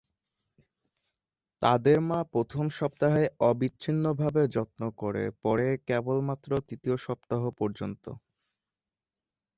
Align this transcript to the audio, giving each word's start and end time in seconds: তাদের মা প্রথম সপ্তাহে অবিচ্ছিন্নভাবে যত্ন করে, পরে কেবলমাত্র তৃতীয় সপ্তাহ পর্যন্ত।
তাদের 1.61 1.97
মা 2.01 2.19
প্রথম 2.33 2.65
সপ্তাহে 2.71 3.23
অবিচ্ছিন্নভাবে 3.41 4.41
যত্ন 4.47 4.81
করে, 4.97 5.23
পরে 5.43 5.67
কেবলমাত্র 5.87 6.49
তৃতীয় 6.67 6.95
সপ্তাহ 6.97 7.41
পর্যন্ত। 7.59 8.05